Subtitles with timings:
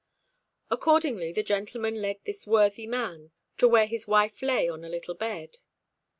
[0.71, 5.13] Accordingly, the gentleman led this worthy man to where his wife lay on a little
[5.13, 5.59] bed.